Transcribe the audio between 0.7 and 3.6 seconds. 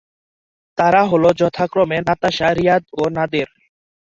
তারা হলো যথাক্রমে নাতাশা, রিয়াদ ও নাদের।